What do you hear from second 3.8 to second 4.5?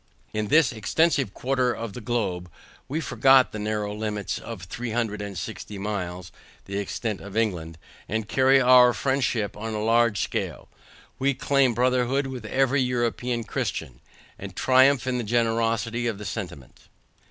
limits